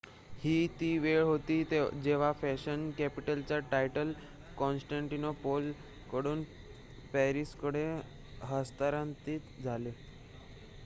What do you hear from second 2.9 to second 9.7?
कॅपिटलचे title Constantinople कडून पॅरिसकडे हस्तांतरित